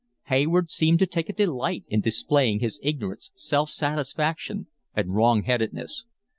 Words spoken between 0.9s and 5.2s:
to take a delight in displaying his ignorance, self satisfaction, and